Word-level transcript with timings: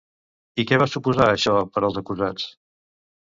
I 0.63 0.63
què 0.69 0.77
va 0.83 0.87
suposar 0.93 1.27
això 1.33 1.53
per 1.75 1.83
als 1.89 1.99
acusats? 2.03 2.47